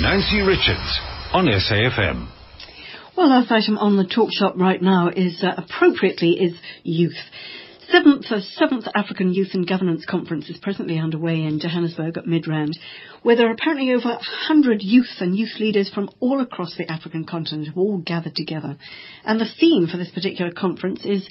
[0.00, 1.00] Nancy Richards
[1.32, 2.28] on SAFM.
[3.16, 7.16] Well, last item on the talk shop right now is uh, appropriately is youth.
[7.90, 12.74] Seventh, uh, seventh African Youth and Governance Conference is presently underway in Johannesburg at Midrand,
[13.24, 17.24] where there are apparently over 100 youth and youth leaders from all across the African
[17.24, 18.76] continent have all gathered together.
[19.24, 21.28] And the theme for this particular conference is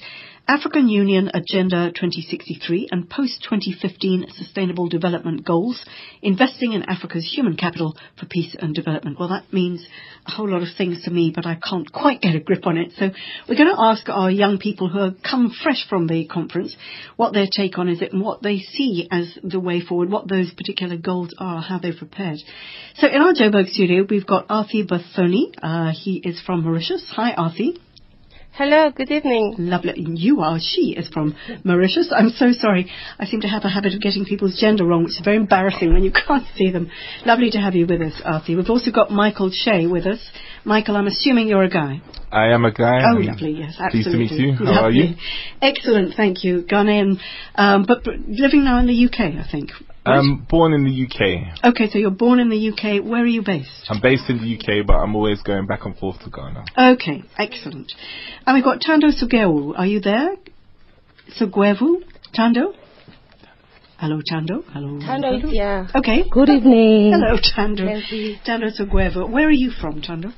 [0.50, 5.84] African Union Agenda 2063 and post-2015 Sustainable Development Goals,
[6.22, 9.18] investing in Africa's human capital for peace and development.
[9.20, 9.86] Well, that means
[10.26, 12.78] a whole lot of things to me, but I can't quite get a grip on
[12.78, 12.92] it.
[12.96, 13.10] So
[13.46, 16.74] we're going to ask our young people who have come fresh from the conference
[17.16, 20.28] what their take on is it and what they see as the way forward, what
[20.28, 22.38] those particular goals are, how they've prepared.
[22.96, 25.52] So in our Joburg studio, we've got Aarthy Burthony.
[25.62, 27.04] Uh, he is from Mauritius.
[27.10, 27.76] Hi, Arthi.
[28.58, 29.54] Hello, good evening.
[29.56, 30.04] Lovely.
[30.16, 30.58] You are.
[30.60, 32.12] She is from Mauritius.
[32.12, 32.90] I'm so sorry.
[33.16, 35.92] I seem to have a habit of getting people's gender wrong, which is very embarrassing
[35.92, 36.90] when you can't see them.
[37.24, 38.56] Lovely to have you with us, Arthur.
[38.56, 40.18] We've also got Michael Kyei with us.
[40.64, 42.02] Michael, I'm assuming you're a guy.
[42.32, 43.00] I am a guy.
[43.08, 43.52] Oh, lovely.
[43.52, 44.26] Yes, absolutely.
[44.26, 44.52] Pleased to meet you.
[44.54, 44.80] How lovely.
[44.80, 45.14] are you?
[45.62, 46.14] Excellent.
[46.16, 46.62] Thank you.
[46.62, 47.20] Ghanaian,
[47.54, 49.70] um, but, but living now in the UK, I think.
[50.08, 50.18] Right?
[50.18, 51.64] I'm born in the UK.
[51.72, 53.04] Okay, so you're born in the UK.
[53.04, 53.86] Where are you based?
[53.88, 56.64] I'm based in the UK, but I'm always going back and forth to Ghana.
[56.94, 57.92] Okay, excellent.
[58.46, 59.78] And we've got Thando Sogwevu.
[59.78, 60.36] Are you there?
[61.38, 62.02] Sogwevu?
[62.36, 62.74] Thando?
[63.98, 64.62] Hello, Thando.
[64.72, 64.98] Hello.
[65.00, 65.88] Thando is here.
[65.94, 66.24] Okay.
[66.30, 67.12] Good evening.
[67.12, 67.84] Hello, Thando.
[67.84, 68.40] Nancy.
[68.46, 69.28] Thando Sogwevu.
[69.30, 70.32] Where are you from, Thando?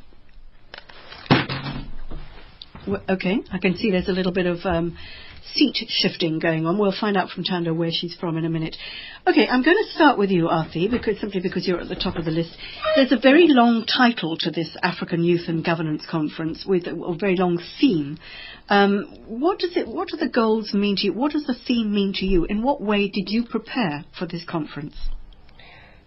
[3.09, 4.97] Okay, I can see there's a little bit of um,
[5.55, 6.79] seat shifting going on.
[6.79, 8.77] We'll find out from Thando where she's from in a minute.
[9.27, 12.17] Okay, I'm going to start with you, Aarthy, because simply because you're at the top
[12.17, 12.57] of the list.
[12.97, 17.17] There's a very long title to this African Youth and Governance Conference with a, a
[17.17, 18.19] very long theme.
[18.69, 19.87] Um, what does it?
[19.89, 21.13] What do the goals mean to you?
[21.13, 22.45] What does the theme mean to you?
[22.45, 24.95] In what way did you prepare for this conference?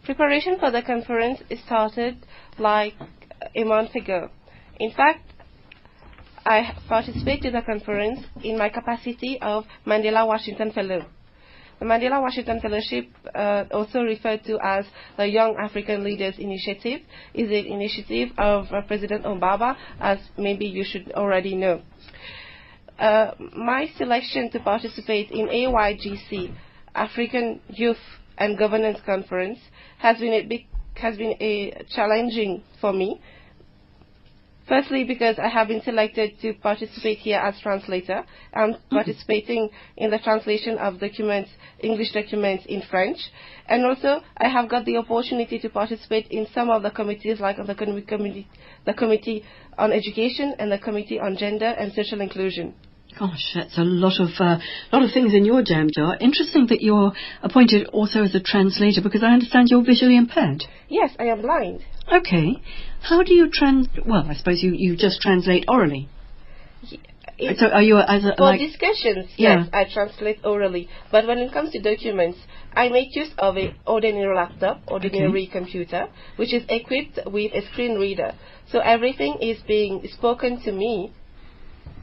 [0.06, 2.26] Preparation for the conference started
[2.58, 2.94] like
[3.56, 4.30] a month ago.
[4.80, 5.33] In fact,
[6.46, 11.06] I participated in the conference in my capacity of Mandela Washington Fellow.
[11.80, 14.86] The Mandela Washington Fellowship, uh, also referred to as
[15.18, 17.02] the Young African Leaders Initiative,
[17.34, 21.82] is an initiative of uh, President Obama, as maybe you should already know.
[23.00, 26.54] Uh, my selection to participate in AYGC,
[26.94, 27.98] African Youth
[28.38, 29.60] and Governance Conference,
[29.98, 33.20] has been a big, has been a challenging for me.
[34.68, 38.24] Firstly, because I have been selected to participate here as translator.
[38.54, 43.18] I'm participating in the translation of documents, English documents in French.
[43.68, 47.58] And also, I have got the opportunity to participate in some of the committees, like
[47.58, 48.48] the, commi- committee,
[48.86, 49.44] the Committee
[49.78, 52.74] on Education and the Committee on Gender and Social Inclusion.
[53.20, 54.58] Gosh, that's a lot of uh,
[54.92, 56.18] lot of things in your jam jar.
[56.20, 57.12] Interesting that you're
[57.44, 60.64] appointed also as a translator because I understand you're visually impaired.
[60.90, 61.86] Yes, I am blind.
[62.12, 62.62] Okay,
[63.02, 63.88] how do you trans?
[64.06, 66.10] Well, I suppose you, you just translate orally.
[67.40, 68.60] It- So are you as a For like?
[68.60, 69.62] discussions, Yeah.
[69.62, 70.88] yes, I translate orally.
[71.12, 72.40] But when it comes to documents,
[72.74, 77.96] I make use of a ordinary laptop, ordinary computer, which is equipped with a screen
[77.98, 78.34] reader.
[78.72, 81.12] So everything is being spoken to me.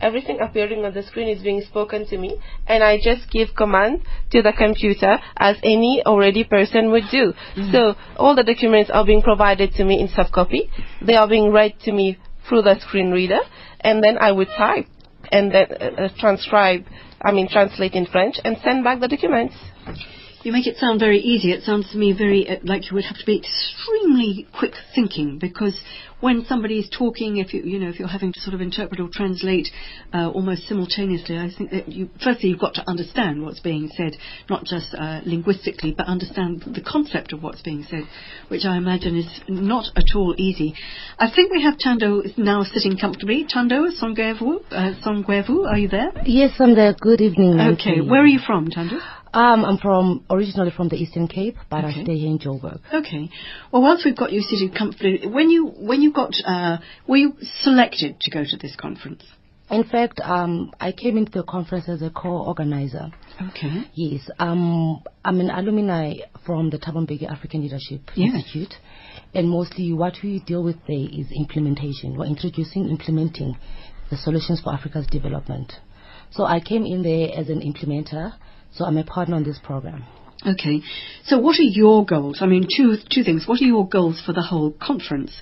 [0.00, 4.02] Everything appearing on the screen is being spoken to me, and I just give command
[4.32, 7.34] to the computer as any already person would do.
[7.72, 10.70] So all the documents are being provided to me in soft copy.
[11.06, 12.18] They are being read to me
[12.48, 13.40] through the screen reader,
[13.80, 14.86] and then I would type
[15.30, 16.84] and then uh, uh, transcribe,
[17.20, 19.54] I mean translate in French and send back the documents.
[20.42, 21.52] You make it sound very easy.
[21.52, 25.38] It sounds to me very uh, like you would have to be extremely quick thinking
[25.38, 25.78] because
[26.20, 29.00] when somebody is talking, if you you know if you're having to sort of interpret
[29.00, 29.68] or translate
[30.14, 34.16] uh, almost simultaneously, I think that you firstly you've got to understand what's being said,
[34.48, 38.04] not just uh, linguistically, but understand the concept of what's being said,
[38.48, 40.74] which I imagine is not at all easy.
[41.18, 43.44] I think we have Thando now sitting comfortably.
[43.44, 46.12] Thando Sogwevu, uh, Sogwevu, are you there?
[46.24, 46.94] Yes, I'm there.
[46.98, 47.58] Good evening.
[47.58, 47.90] Nancy.
[47.90, 49.00] Okay, where are you from, Thando?
[49.32, 52.00] Um, I'm from originally from the Eastern Cape, but Okay.
[52.00, 52.80] I stay here in Joburg.
[52.92, 53.30] Okay.
[53.72, 57.34] Well, once we've got you seated comfortably, when you when you got uh, were you
[57.60, 59.22] selected to go to this conference?
[59.70, 63.12] In fact, um, I came into the conference as a co-organizer.
[63.50, 63.84] Okay.
[63.94, 68.34] Yes, um, I'm an alumni from the Thabo Mbeki African Leadership Yes.
[68.34, 68.74] Institute,
[69.32, 72.16] and mostly what we deal with there is implementation.
[72.16, 73.56] We're introducing, implementing
[74.10, 75.72] the solutions for Africa's development.
[76.32, 78.32] So I came in there as an implementer.
[78.72, 80.04] So I'm a partner on this program.
[80.46, 80.80] Okay.
[81.24, 82.38] So, what are your goals?
[82.40, 83.46] I mean, two two things.
[83.46, 85.32] What are your goals for the whole conference,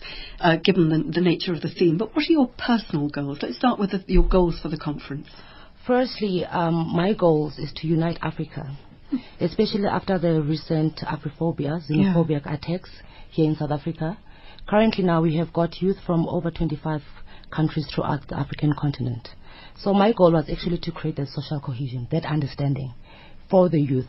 [0.40, 1.98] uh, given the, the nature of the theme?
[1.98, 3.38] But what are your personal goals?
[3.40, 5.28] Let's start with the, your goals for the conference.
[5.86, 8.76] Firstly, um, my goals is to unite Africa,
[9.40, 12.90] especially after the recent Afrophobia, xenophobia attacks
[13.30, 14.18] here in South Africa,
[14.68, 17.00] Currently now we have got youth from over 25
[17.50, 19.30] countries throughout the African continent.
[19.78, 22.92] So my goal was actually to create that social cohesion, that understanding
[23.50, 24.06] for the youth.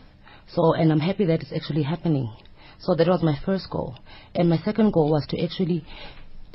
[0.48, 2.34] So, and I'm happy that it's actually happening.
[2.80, 3.96] So that was my first goal.
[4.34, 5.86] And my second goal was to actually,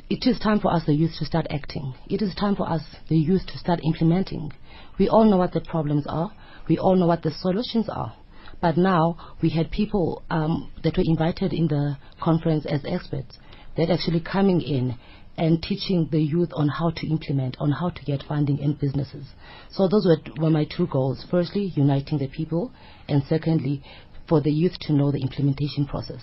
[0.09, 1.93] it is time for us, the youth, to start acting.
[2.09, 4.51] It is time for us, the youth, to start implementing.
[4.99, 6.31] We all know what the problems are.
[6.67, 8.15] We all know what the solutions are.
[8.61, 13.37] But now we had people um, that were invited in the conference as experts
[13.77, 14.97] that actually coming in
[15.37, 19.25] and teaching the youth on how to implement, on how to get funding in businesses.
[19.71, 21.25] So those were, were my two goals.
[21.29, 22.71] Firstly, uniting the people,
[23.07, 23.83] and secondly,
[24.27, 26.21] for the youth to know the implementation process.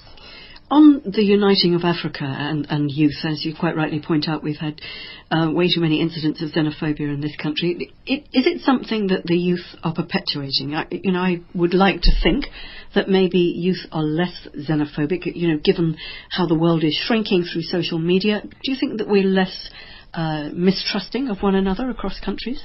[0.73, 4.57] On the uniting of Africa and, and youth, as you quite rightly point out, we've
[4.57, 4.81] had
[5.31, 7.93] uh, way too many incidents of xenophobia in this country.
[8.07, 10.75] It, is it something that the youth are perpetuating?
[10.75, 12.47] I, you know, I would like to think
[12.95, 15.37] that maybe youth are less xenophobic.
[15.37, 15.99] You know, given
[16.31, 19.69] how the world is shrinking through social media, do you think that we're less
[20.15, 22.63] uh, mistrusting of one another across countries?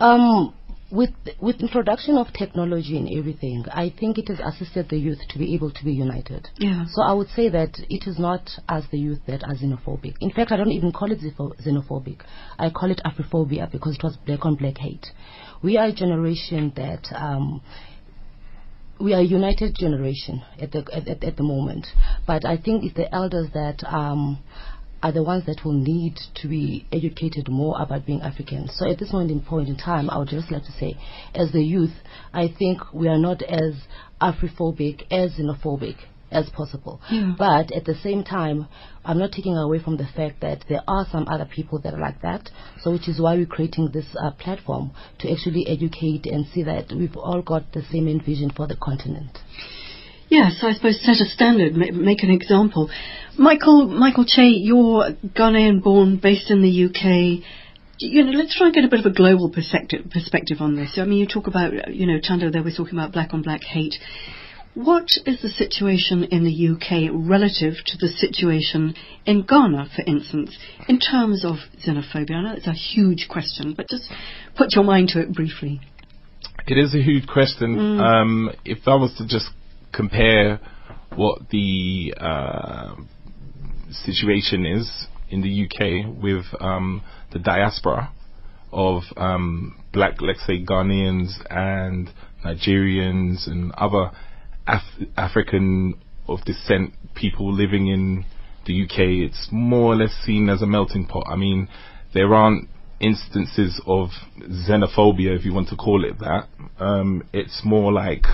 [0.00, 0.54] Um,
[0.94, 1.10] with
[1.40, 5.54] with introduction of technology and everything, I think it has assisted the youth to be
[5.54, 6.48] able to be united.
[6.56, 6.84] Yeah.
[6.88, 10.14] So I would say that it is not as the youth that are xenophobic.
[10.20, 12.20] In fact, I don't even call it xenophobic.
[12.58, 15.06] I call it Afrophobia because it was black on black hate.
[15.62, 17.04] We are a generation that.
[17.14, 17.60] Um,
[19.00, 21.84] we are a united generation at the at, at, the moment,
[22.28, 24.38] but I think it's the elders that um,
[25.04, 28.70] are the ones that will need to be educated more about being African.
[28.72, 30.96] So at this moment in point in time, I would just like to say,
[31.34, 31.92] as the youth,
[32.32, 33.74] I think we are not as
[34.18, 35.96] Afrophobic, as xenophobic
[36.30, 37.02] as possible.
[37.10, 37.34] Yeah.
[37.38, 38.66] But at the same time,
[39.04, 42.00] I'm not taking away from the fact that there are some other people that are
[42.00, 42.48] like that.
[42.80, 46.90] So which is why we're creating this uh, platform to actually educate and see that
[46.96, 49.36] we've all got the same vision for the continent.
[50.34, 52.90] Yes, I suppose set a standard, make an example.
[53.38, 57.46] Michael, Michael Kyei, you're Ghanaian born, based in the UK.
[58.00, 60.98] You know, let's try and get a bit of a global perspective, perspective on this.
[60.98, 63.62] I mean, you talk about, you know, Thando there was talking about black on black
[63.62, 63.94] hate.
[64.74, 70.58] What is the situation in the UK relative to the situation in Ghana, for instance,
[70.88, 72.34] in terms of xenophobia?
[72.34, 74.10] I know it's a huge question, but just
[74.56, 75.80] put your mind to it briefly.
[76.66, 77.76] It is a huge question.
[77.76, 78.00] Mm.
[78.00, 79.46] Um, if I was to just
[79.94, 80.60] compare
[81.14, 82.94] what the uh,
[83.90, 87.02] situation is in the UK with um,
[87.32, 88.12] the diaspora
[88.72, 92.10] of um, black, let's say, Ghanaians and
[92.44, 94.10] Nigerians and other
[94.66, 95.94] Af- African
[96.26, 98.24] of descent people living in
[98.66, 98.98] the UK,
[99.30, 101.24] it's more or less seen as a melting pot.
[101.28, 101.68] I mean,
[102.14, 102.68] there aren't
[103.00, 104.08] instances of
[104.40, 106.48] xenophobia, if you want to call it that.
[106.78, 108.24] Um, it's more like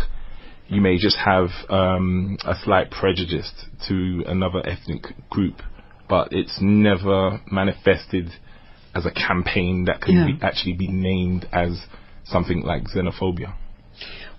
[0.70, 3.50] you may just have um, a slight prejudice
[3.88, 5.56] to another ethnic group,
[6.08, 8.31] but it's never manifested
[8.94, 10.26] as a campaign that can yeah.
[10.26, 11.87] be actually be named as
[12.25, 13.55] something like xenophobia.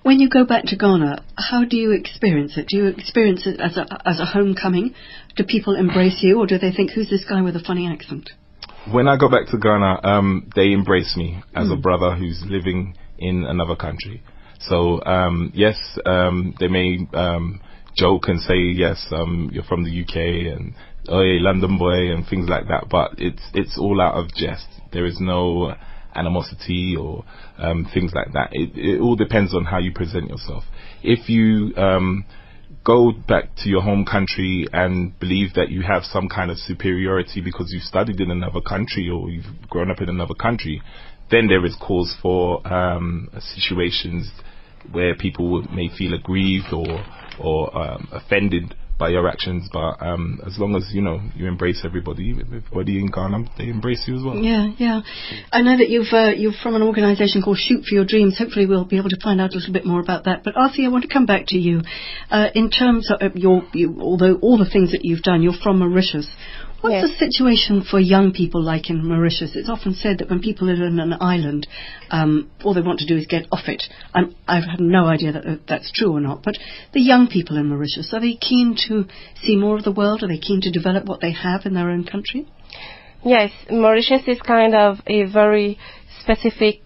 [0.03, 2.67] When you go back to Ghana, how do you experience it?
[2.67, 4.95] Do you experience it as a as a homecoming?
[5.35, 8.31] Do people embrace you, or do they think, "Who's this guy with a funny accent"?
[8.89, 11.73] When I go back to Ghana, um, they embrace me as Mm.
[11.73, 14.23] a brother who's living in another country.
[14.67, 17.61] So um, yes, um, they may um,
[17.95, 20.73] joke and say yes, um, you're from the UK and
[21.09, 22.85] oh yeah, London boy and things like that.
[22.89, 24.67] But it's it's all out of jest.
[24.91, 25.75] There is no
[26.13, 27.24] animosity or
[27.57, 28.50] um, things like that.
[28.51, 30.63] It, it all depends on how you present yourself.
[31.01, 32.25] If you um,
[32.83, 37.41] go back to your home country and believe that you have some kind of superiority
[37.41, 40.81] because you've studied in another country or you've grown up in another country,
[41.29, 44.29] then there is cause for um, situations
[44.91, 47.03] where people may feel aggrieved or
[47.39, 49.67] or um, offended by your actions.
[49.73, 54.03] But um, as long as you know you embrace everybody, everybody in Ghana, they embrace
[54.07, 54.35] you as well.
[54.35, 55.01] Yeah, yeah.
[55.51, 58.38] I know that you've uh, you're from an organisation called Shoot for Your Dreams.
[58.38, 60.43] Hopefully, we'll be able to find out a little bit more about that.
[60.43, 61.81] But Arthur, I want to come back to you.
[62.29, 65.79] Uh, in terms of your, you, although all the things that you've done, you're from
[65.79, 66.29] Mauritius.
[66.81, 67.11] What's Yes.
[67.11, 69.55] the situation for young people like in Mauritius?
[69.55, 71.67] It's often said that when people live in an island,
[72.09, 73.83] um, all they want to do is get off it.
[74.15, 76.41] I'm, I've had no idea that uh, that's true or not.
[76.41, 76.57] But
[76.93, 79.05] the young people in Mauritius, are they keen to
[79.43, 80.23] see more of the world?
[80.23, 82.47] Are they keen to develop what they have in their own country?
[83.23, 85.77] Yes, Mauritius is kind of a very
[86.19, 86.81] specific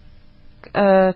[0.74, 1.12] uh,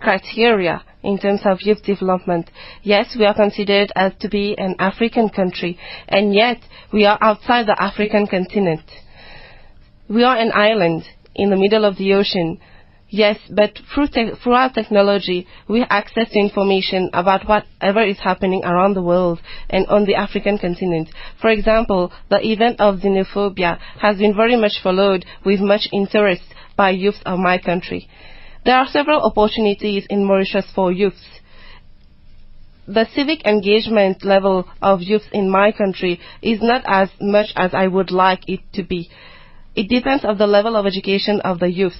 [0.00, 2.50] criteria in terms of youth development.
[2.82, 6.58] Yes, we are considered as to be an African country, and yet
[6.92, 8.82] we are outside the African continent.
[10.08, 12.58] We are an island in the middle of the ocean.
[13.08, 18.94] Yes, but through, te- through our technology, we access information about whatever is happening around
[18.94, 21.08] the world and on the African continent.
[21.40, 26.42] For example, the event of xenophobia has been very much followed with much interest
[26.76, 28.08] by youth of my country.
[28.66, 31.24] There are several opportunities in Mauritius for youths.
[32.86, 37.86] The civic engagement level of youth in my country is not as much as I
[37.86, 39.08] would like it to be.
[39.74, 41.96] It depends on the level of education of the youth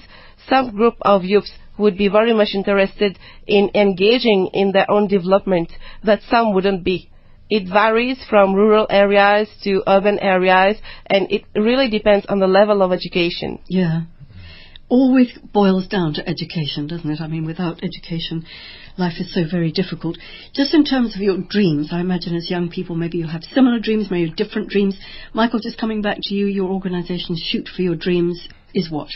[0.48, 5.70] some group of youths would be very much interested in engaging in their own development
[6.04, 7.10] that some wouldn't be.
[7.48, 12.82] It varies from rural areas to urban areas and it really depends on the level
[12.82, 13.60] of education.
[13.68, 14.02] Yeah.
[14.88, 17.20] Always boils down to education, doesn't it?
[17.20, 18.44] I mean, without education,
[18.96, 20.16] life is so very difficult.
[20.54, 23.80] Just in terms of your dreams, I imagine as young people, maybe you have similar
[23.80, 24.96] dreams, maybe different dreams.
[25.34, 29.08] Michael, just coming back to you, your organisation, Shoot for Your Dreams, is what?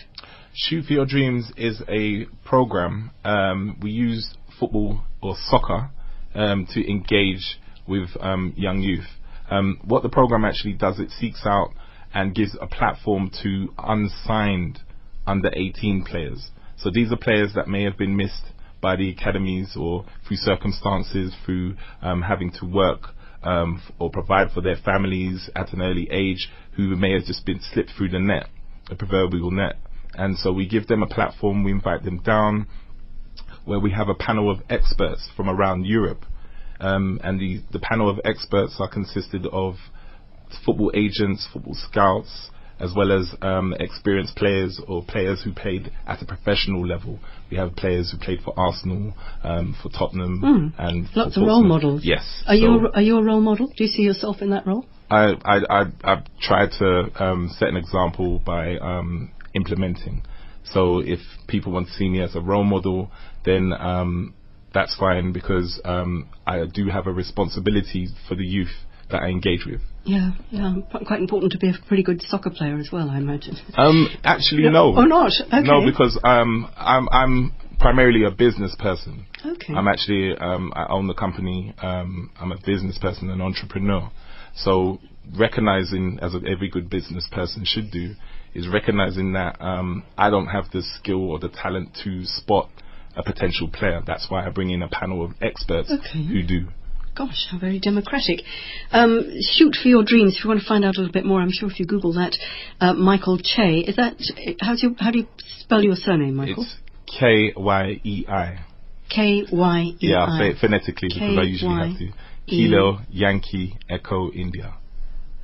[0.55, 3.13] Shoot for Your Dreams is a program.
[3.25, 5.91] Um, we use football or soccer
[6.35, 9.07] um, to engage with um, young youth.
[9.49, 11.71] Um, what the program actually does, it seeks out
[12.13, 14.81] and gives a platform to unsigned
[15.27, 16.51] under 18 players.
[16.77, 21.35] So these are players that may have been missed by the academies or through circumstances,
[21.45, 23.09] through um, having to work
[23.43, 27.61] um, or provide for their families at an early age, who may have just been
[27.61, 28.49] slipped through the net,
[28.91, 29.77] a proverbial net.
[30.15, 32.67] And so we give them a platform, we invite them down,
[33.65, 36.25] where we have a panel of experts from around Europe.
[36.81, 39.75] Um, and the, the panel of experts are consisted of
[40.65, 42.51] football agents, football scouts,
[42.81, 47.19] as well as um, experienced players or players who played at a professional level.
[47.51, 50.73] We have players who played for Arsenal, um, for Tottenham, mm.
[50.79, 52.03] and lots of role models.
[52.05, 52.43] Yes.
[52.47, 53.67] Are so you a, are you a role model?
[53.67, 54.87] Do you see yourself in that role?
[55.11, 60.23] I I I, I tried to um, set an example by um, implementing.
[60.65, 63.11] So if people want to see me as a role model,
[63.45, 64.35] then um,
[64.73, 68.75] that's fine because um, I do have a responsibility for the youth
[69.11, 69.81] that I engage with.
[70.05, 70.75] Yeah, yeah,
[71.07, 73.57] quite important to be a pretty good soccer player as well, I imagine.
[73.75, 74.95] Um, actually, no.
[74.97, 75.33] Or not?
[75.41, 75.61] Okay.
[75.63, 79.27] No, because um, I'm I'm primarily a business person.
[79.45, 79.75] Okay.
[79.75, 81.75] I'm actually um, I own the company.
[81.83, 84.11] Um, I'm a business person, an entrepreneur.
[84.55, 85.01] So
[85.39, 88.15] recognizing, as every good business person should do,
[88.55, 92.69] is recognizing that um, I don't have the skill or the talent to spot
[93.17, 94.03] a potential player.
[94.07, 96.27] That's why I bring in a panel of experts okay.
[96.27, 96.69] who do.
[97.17, 98.41] Gosh, how very democratic.
[98.93, 100.37] Um, shoot for your dreams.
[100.37, 102.13] If you want to find out a little bit more, I'm sure if you Google
[102.15, 102.37] that,
[102.81, 103.89] uh, Michael Kyei.
[103.89, 104.17] Is that
[104.61, 105.27] how do you how do you
[105.59, 106.65] spell your surname, Michael?
[106.65, 106.77] It's
[107.19, 108.65] K Y E I.
[109.09, 110.39] K Y E I.
[110.41, 112.13] Yeah, phonetically because I usually have to.
[112.47, 114.75] Kilo Yankee Echo India.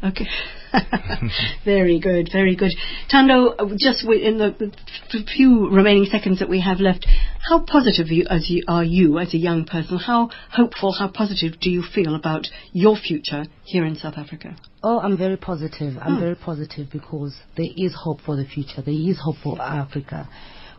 [0.02, 0.26] Okay.
[1.64, 2.72] very good, very good.
[3.12, 4.72] Thando, just in the
[5.36, 7.06] few remaining seconds that we have left,
[7.48, 9.98] how positive you, as you, are you as a young person?
[9.98, 14.56] How hopeful, how positive do you feel about your future here in South Africa?
[14.82, 15.94] Oh, I'm very positive.
[16.00, 16.20] I'm oh.
[16.20, 18.82] very positive because there is hope for the future.
[18.84, 20.28] There is hope for Africa.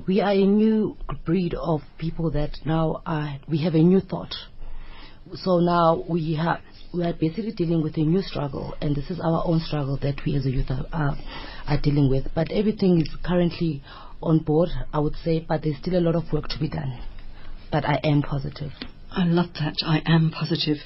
[0.07, 4.36] We are a new breed of people that now are, we have a new thought.
[5.36, 6.59] So now we have
[6.98, 10.16] we are basically dealing with a new struggle, and this is our own struggle that
[10.25, 11.18] we as a youth are, are,
[11.68, 12.25] are dealing with.
[12.34, 13.84] But everything is currently
[14.22, 17.00] on board, I would say, but there's still a lot of work to be done.
[17.72, 18.72] But I am positive.
[19.10, 19.76] I love that.
[19.86, 20.78] I am positive.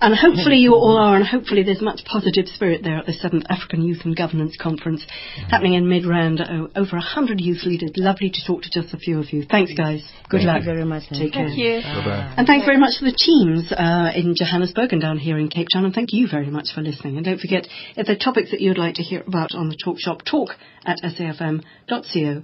[0.00, 3.44] And hopefully you all are, and hopefully there's much positive spirit there at the 7th
[3.48, 5.48] African Youth and Governance Conference mm-hmm.
[5.48, 6.40] happening in Midrand.
[6.40, 7.92] Oh, over 100 youth leaders.
[7.96, 9.44] Lovely to talk to just a few of you.
[9.48, 10.02] Thanks, guys.
[10.28, 10.58] Good Thank luck.
[10.60, 11.04] You very much.
[11.08, 11.48] Take Thank care.
[11.48, 11.82] you.
[11.82, 12.34] Bye-bye.
[12.36, 15.68] And thanks very much to the teams uh, in Johannesburg and down here in Cape
[15.72, 15.84] Town.
[15.84, 17.16] And thank you very much for listening.
[17.16, 17.66] And don't forget,
[17.96, 20.50] if there are topics that you'd like to hear about on the Talk Shop, talk
[20.84, 22.42] at safm.co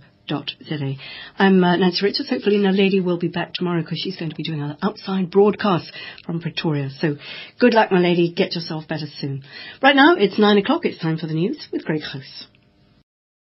[1.38, 2.30] I'm uh, Nancy Richards.
[2.30, 5.30] Hopefully, no Lady will be back tomorrow because she's going to be doing an outside
[5.30, 5.92] broadcast
[6.24, 6.90] from Pretoria.
[7.00, 7.16] So,
[7.60, 8.32] good luck, my lady.
[8.32, 9.42] Get yourself better soon.
[9.82, 10.84] Right now, it's nine o'clock.
[10.84, 12.46] It's time for the news with Greg House.